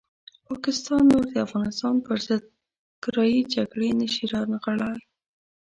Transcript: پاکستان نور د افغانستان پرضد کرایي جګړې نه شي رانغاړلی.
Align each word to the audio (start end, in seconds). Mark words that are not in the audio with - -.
پاکستان 0.47 1.01
نور 1.11 1.25
د 1.29 1.35
افغانستان 1.47 1.95
پرضد 2.07 2.43
کرایي 3.03 3.41
جګړې 3.55 3.89
نه 3.99 4.07
شي 4.13 4.23
رانغاړلی. 4.33 5.03